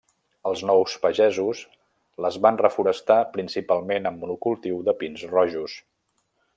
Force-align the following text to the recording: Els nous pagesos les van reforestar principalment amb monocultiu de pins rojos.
Els 0.51 0.61
nous 0.69 0.95
pagesos 1.03 1.61
les 2.25 2.39
van 2.47 2.59
reforestar 2.63 3.19
principalment 3.37 4.11
amb 4.13 4.21
monocultiu 4.25 4.85
de 4.89 5.01
pins 5.05 5.31
rojos. 5.39 5.81